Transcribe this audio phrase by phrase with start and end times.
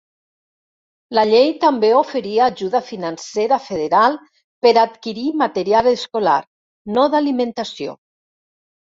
[1.15, 4.15] La llei també oferia ajuda financera federal
[4.67, 6.39] per adquirir material escolar,
[6.97, 7.95] no d'alimentació.